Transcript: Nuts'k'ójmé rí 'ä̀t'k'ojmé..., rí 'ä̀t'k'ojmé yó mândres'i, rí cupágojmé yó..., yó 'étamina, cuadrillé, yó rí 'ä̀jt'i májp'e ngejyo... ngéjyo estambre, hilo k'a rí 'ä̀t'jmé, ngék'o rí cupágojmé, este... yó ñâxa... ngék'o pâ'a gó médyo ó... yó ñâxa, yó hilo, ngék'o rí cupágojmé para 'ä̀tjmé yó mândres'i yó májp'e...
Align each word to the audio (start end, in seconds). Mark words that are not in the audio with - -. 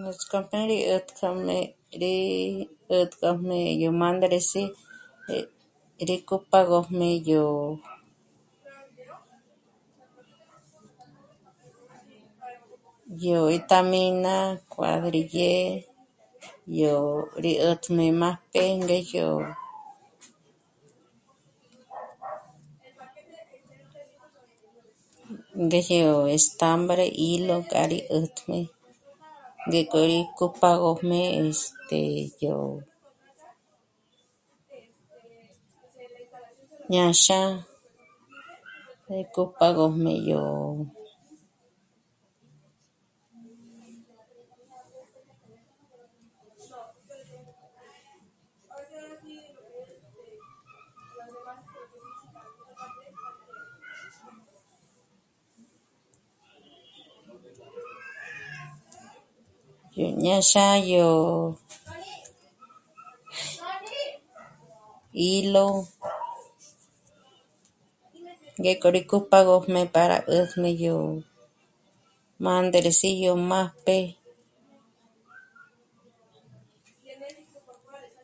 Nuts'k'ójmé 0.00 0.60
rí 0.70 0.78
'ä̀t'k'ojmé..., 0.88 1.56
rí 2.02 2.14
'ä̀t'k'ojmé 2.92 3.58
yó 3.82 3.90
mândres'i, 4.00 4.64
rí 6.08 6.16
cupágojmé 6.28 7.08
yó..., 7.30 7.44
yó 13.24 13.36
'étamina, 13.52 14.34
cuadrillé, 14.72 15.52
yó 16.80 16.94
rí 17.44 17.52
'ä̀jt'i 17.62 18.06
májp'e 18.20 18.62
ngejyo... 18.80 19.28
ngéjyo 25.66 26.10
estambre, 26.36 27.04
hilo 27.20 27.56
k'a 27.70 27.82
rí 27.92 27.98
'ä̀t'jmé, 28.06 28.60
ngék'o 29.68 30.00
rí 30.10 30.18
cupágojmé, 30.38 31.20
este... 31.40 32.00
yó 32.42 32.56
ñâxa... 36.92 37.40
ngék'o 39.08 39.42
pâ'a 39.58 39.70
gó 39.76 39.84
médyo 40.02 40.40
ó... 40.60 40.60
yó 60.00 60.08
ñâxa, 60.24 60.66
yó 60.92 61.08
hilo, 65.20 65.66
ngék'o 68.60 68.88
rí 68.94 69.00
cupágojmé 69.10 69.80
para 69.94 70.16
'ä̀tjmé 70.24 70.70
yó 70.84 70.96
mândres'i 72.44 73.10
yó 73.24 73.32
májp'e... 73.50 73.98